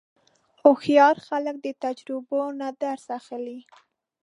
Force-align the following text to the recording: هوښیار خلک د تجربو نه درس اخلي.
هوښیار 0.61 1.15
خلک 1.27 1.55
د 1.61 1.67
تجربو 1.83 2.41
نه 2.59 2.67
درس 2.83 3.05
اخلي. 3.19 3.59